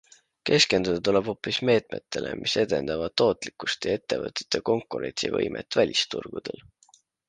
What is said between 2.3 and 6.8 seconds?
mis edendavad tootlikkust ja ettevõtete konkurentsivõimet välisturgudel.